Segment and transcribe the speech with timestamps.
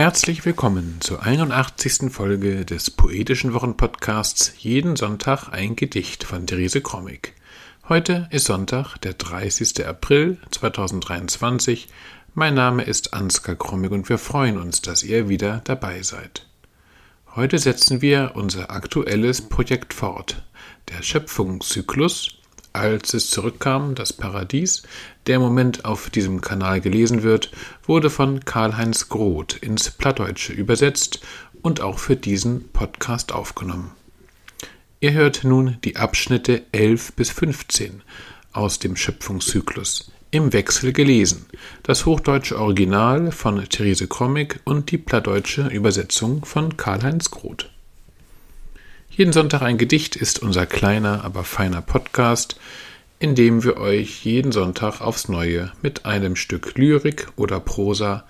[0.00, 2.10] Herzlich willkommen zur 81.
[2.10, 7.34] Folge des Poetischen Wochenpodcasts Jeden Sonntag ein Gedicht von Therese Krommig.
[7.86, 9.86] Heute ist Sonntag, der 30.
[9.86, 11.88] April 2023.
[12.32, 16.46] Mein Name ist Ansgar Krommig und wir freuen uns, dass ihr wieder dabei seid.
[17.36, 20.42] Heute setzen wir unser aktuelles Projekt fort,
[20.88, 22.38] der Schöpfungszyklus
[22.72, 24.82] als es zurückkam, das Paradies,
[25.26, 27.50] der im Moment auf diesem Kanal gelesen wird,
[27.84, 31.20] wurde von Karl-Heinz Groth ins Plattdeutsche übersetzt
[31.62, 33.92] und auch für diesen Podcast aufgenommen.
[35.00, 38.02] Ihr hört nun die Abschnitte 11 bis 15
[38.52, 41.46] aus dem Schöpfungszyklus, im Wechsel gelesen,
[41.82, 47.70] das hochdeutsche Original von Therese Krommig und die plattdeutsche Übersetzung von Karl-Heinz Groth.
[49.10, 52.56] Jeden Sonntag ein Gedicht ist unser kleiner, aber feiner Podcast,
[53.18, 58.24] in dem wir euch jeden Sonntag aufs Neue mit einem Stück Lyrik oder Prosa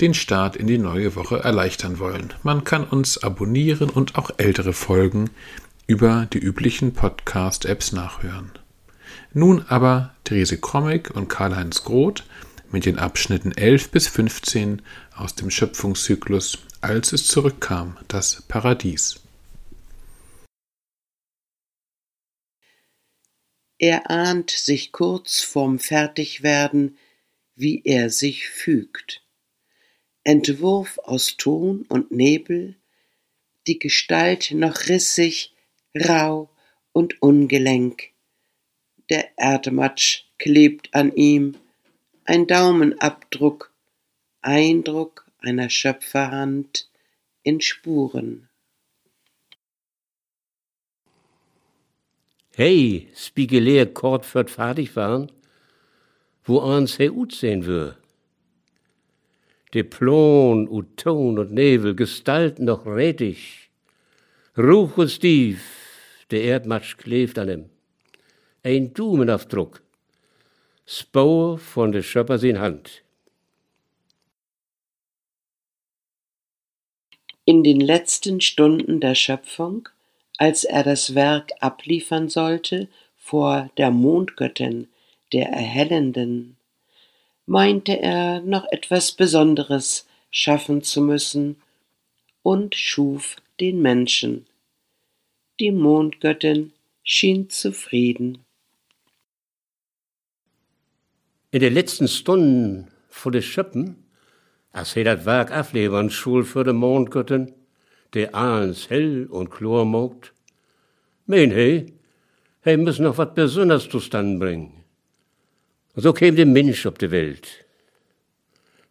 [0.00, 2.34] den Start in die neue Woche erleichtern wollen.
[2.42, 5.30] Man kann uns abonnieren und auch ältere Folgen
[5.86, 8.50] über die üblichen Podcast-Apps nachhören.
[9.32, 12.24] Nun aber Therese Krommig und Karl-Heinz Groth
[12.72, 14.82] mit den Abschnitten 11 bis 15
[15.14, 19.23] aus dem Schöpfungszyklus Als es zurückkam, das Paradies.
[23.86, 26.96] Er ahnt sich kurz vorm Fertigwerden,
[27.54, 29.22] wie er sich fügt.
[30.22, 32.76] Entwurf aus Ton und Nebel,
[33.66, 35.52] die Gestalt noch rissig,
[35.94, 36.48] rau
[36.92, 38.04] und ungelenk.
[39.10, 41.54] Der Erdmatsch klebt an ihm,
[42.24, 43.70] ein Daumenabdruck,
[44.40, 46.88] Eindruck einer Schöpferhand
[47.42, 48.48] in Spuren.
[52.56, 55.32] Hey, Spiegelea kort wird fertig waren,
[56.44, 57.96] wo ans he ut sehen wür.
[59.72, 63.70] De Plon und Ton und Nebel, Gestalt noch rätig,
[64.56, 65.62] Ruch und Stief,
[66.30, 67.70] der Erdmatsch klebt an ihm.
[68.62, 69.82] Ein Dumenaufdruck,
[70.86, 73.02] Spauer von der Schöppers in Hand.
[77.44, 79.88] In den letzten Stunden der Schöpfung
[80.38, 84.88] als er das Werk abliefern sollte vor der Mondgöttin,
[85.32, 86.56] der Erhellenden,
[87.46, 91.56] meinte er noch etwas Besonderes schaffen zu müssen
[92.42, 94.46] und schuf den Menschen.
[95.60, 96.72] Die Mondgöttin
[97.02, 98.38] schien zufrieden.
[101.50, 104.04] In den letzten Stunden vor des Schöppen,
[104.72, 107.54] als er das Werk abliefern schul für die Mondgöttin,
[108.14, 110.32] der ahns hell und klar mogt.
[111.26, 111.92] Mein he,
[112.62, 114.84] he muss noch wat Besonderes zustande bringen.
[115.96, 117.64] So käm der Mensch auf die Welt.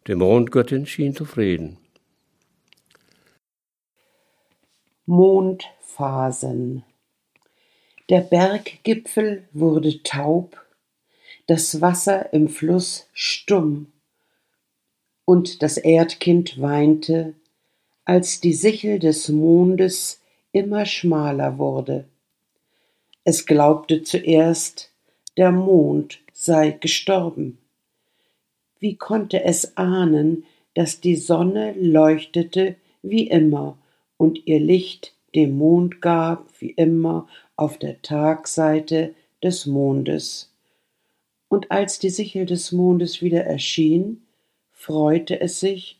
[0.06, 1.78] Die Mondgöttin schien zufrieden.
[5.06, 6.84] Mondphasen.
[8.10, 10.62] Der Berggipfel wurde taub,
[11.46, 13.92] das Wasser im Fluss stumm,
[15.24, 17.34] und das Erdkind weinte,
[18.04, 20.20] als die Sichel des Mondes
[20.52, 22.04] immer schmaler wurde.
[23.24, 24.92] Es glaubte zuerst,
[25.36, 27.58] der Mond sei gestorben.
[28.78, 30.44] Wie konnte es ahnen,
[30.74, 33.78] dass die Sonne leuchtete wie immer
[34.16, 40.52] und ihr Licht dem Mond gab, wie immer auf der Tagseite des Mondes.
[41.48, 44.26] Und als die Sichel des Mondes wieder erschien,
[44.72, 45.98] freute es sich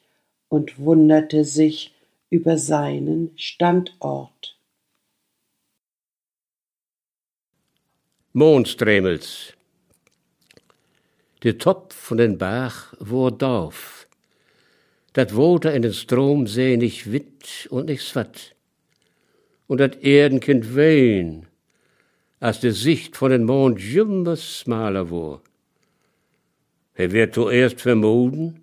[0.48, 1.93] und wunderte sich
[2.30, 4.58] über seinen Standort.
[8.32, 9.52] Mondstremels.
[11.44, 14.08] Der Topf von den Bach wurde Dorf.
[15.12, 18.56] Dat Woter in den Stromsee nicht witt und nicht swat.
[19.68, 21.46] Und dat Erdenkind wehen,
[22.40, 25.40] als die Sicht von den Mond jümmer smaler war.
[26.94, 28.62] Er wird zuerst vermuten,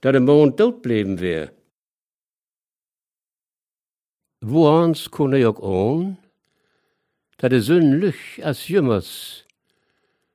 [0.00, 1.52] dass der Mond tot bleiben wär.
[4.42, 6.18] Woans kon hij ook aan,
[7.36, 9.44] dat de zon lucht als jummers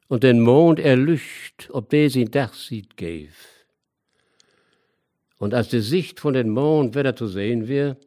[0.07, 3.65] und den Mond erlücht, ob der sein Dach sieht geef.
[5.37, 7.97] Und als die Sicht von den Mond wieder zu sehen wär,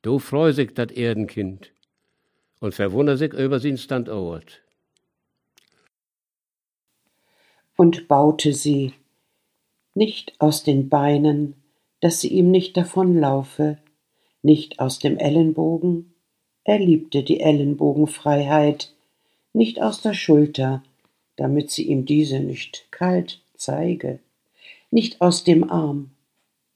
[0.00, 1.70] do freu sich dat Erdenkind
[2.60, 4.62] und verwundert sich über sein Standort.
[7.76, 8.94] Und baute sie,
[9.94, 11.54] nicht aus den Beinen,
[12.00, 13.78] dass sie ihm nicht davonlaufe,
[14.44, 16.12] nicht aus dem Ellenbogen,
[16.64, 18.92] er liebte die Ellenbogenfreiheit,
[19.54, 20.82] nicht aus der Schulter,
[21.36, 24.18] damit sie ihm diese nicht kalt zeige,
[24.90, 26.10] nicht aus dem Arm,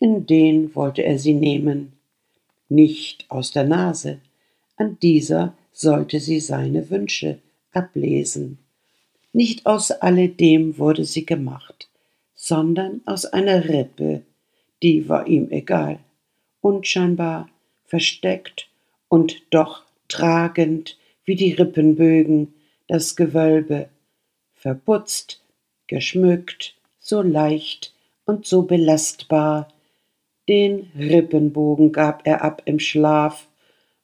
[0.00, 1.92] in den wollte er sie nehmen,
[2.70, 4.18] nicht aus der Nase,
[4.76, 7.38] an dieser sollte sie seine Wünsche
[7.72, 8.58] ablesen.
[9.34, 11.90] Nicht aus alledem wurde sie gemacht,
[12.34, 14.22] sondern aus einer Rippe,
[14.82, 15.98] die war ihm egal,
[16.62, 17.50] unscheinbar,
[17.88, 18.68] versteckt
[19.08, 22.54] und doch tragend wie die Rippenbögen
[22.86, 23.88] das Gewölbe,
[24.54, 25.42] verputzt,
[25.86, 27.92] geschmückt, so leicht
[28.24, 29.68] und so belastbar.
[30.48, 33.48] Den Rippenbogen gab er ab im Schlaf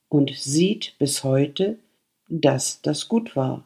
[0.08, 1.78] und sieht bis heute,
[2.28, 3.64] dass das gut war.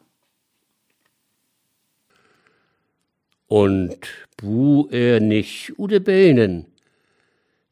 [3.47, 3.97] Und
[4.37, 6.65] bu er nicht ude Beinen,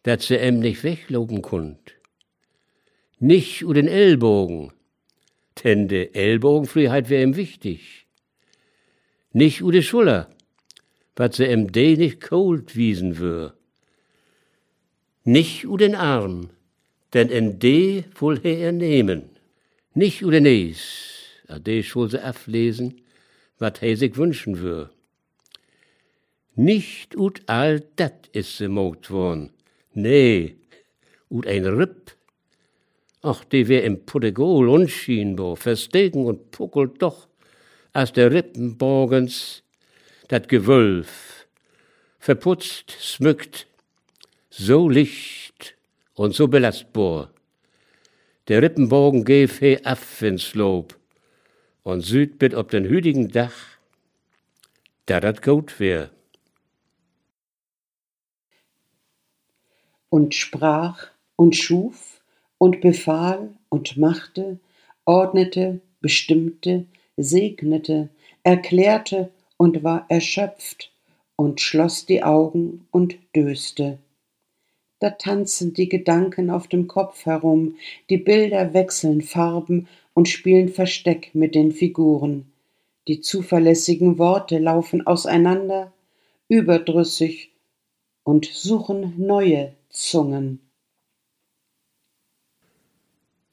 [0.03, 1.96] dat se em nicht wegloben kund.
[3.19, 4.71] Nicht u den Ellbogen,
[5.63, 8.05] denn de Ellbogenfreiheit wär ihm wichtig.
[9.33, 10.29] Nicht u de Schuller,
[11.15, 13.55] wat se em de nicht cold wiesen wür.
[15.23, 16.51] Nicht u den Arm,
[17.13, 19.23] denn en de wohl er nehmen.
[19.95, 20.83] Nicht u den Nees,
[21.47, 23.01] a de schul se aflesen,
[23.57, 24.91] wat he sich wünschen wür.
[26.55, 29.49] Nicht ut all dat is se mogt worn,
[29.93, 30.55] nee,
[31.29, 32.16] ut ein Ripp.
[33.29, 37.27] Ach, die wär im Puddegol unschienbar, verstegen und puckelt doch,
[37.91, 39.63] als der Rippenborgens
[40.29, 41.45] dat Gewölf,
[42.19, 43.67] verputzt, smückt,
[44.49, 45.75] so licht
[46.13, 47.29] und so belastbar.
[48.47, 50.97] Der Rippenbogen gäf he af ins Lob
[51.83, 53.77] und Südbit ob den hüdigen Dach,
[55.05, 56.11] da dat gut wär.
[60.07, 62.16] Und sprach und schuf
[62.57, 64.59] und befahl und machte,
[65.05, 66.85] ordnete, bestimmte,
[67.17, 68.09] segnete,
[68.43, 70.91] erklärte und war erschöpft
[71.35, 73.99] und schloss die Augen und döste.
[74.99, 77.75] Da tanzen die Gedanken auf dem Kopf herum,
[78.09, 82.51] die Bilder wechseln Farben und spielen Versteck mit den Figuren.
[83.07, 85.93] Die zuverlässigen Worte laufen auseinander,
[86.49, 87.51] überdrüssig
[88.23, 90.66] und suchen neue Zungen.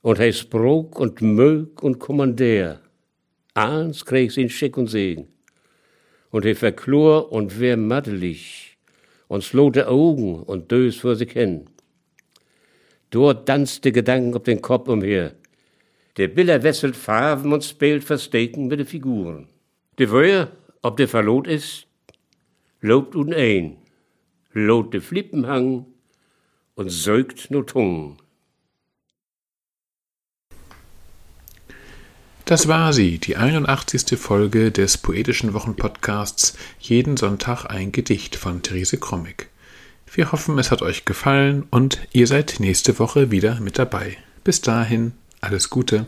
[0.04, 2.82] Und he sprok und mög und kommandär.
[3.54, 5.28] Ahns krieg's in Schick und Segen.
[6.30, 8.76] Und he verklor und wär mattelig
[9.28, 11.70] und slote Augen und dös vor sich hin.
[13.08, 15.36] Dort tanzte Gedanken ob den Kopf umher.
[16.18, 19.48] Der Biller wesselt Farben und spielt Versteken mit den Figuren.
[19.98, 20.50] De Wöhr,
[20.82, 21.86] ob der verlot ist,
[22.82, 23.78] lobt un ein,
[24.52, 25.86] lot de Flippenhang
[26.74, 28.18] und säugt nur Tungen.
[32.46, 34.18] Das war sie, die 81.
[34.18, 39.48] Folge des Poetischen Wochenpodcasts Jeden Sonntag ein Gedicht von Therese Krommig.
[40.12, 44.18] Wir hoffen, es hat euch gefallen und ihr seid nächste Woche wieder mit dabei.
[44.44, 46.04] Bis dahin, alles Gute.